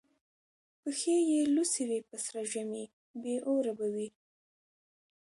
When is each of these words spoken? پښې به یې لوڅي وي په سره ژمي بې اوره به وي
پښې 0.81 1.15
به 1.23 1.27
یې 1.29 1.39
لوڅي 1.55 1.83
وي 1.89 1.99
په 2.09 2.15
سره 2.25 2.41
ژمي 2.51 2.85
بې 3.21 3.35
اوره 3.49 3.73
به 3.79 3.87
وي 3.93 4.09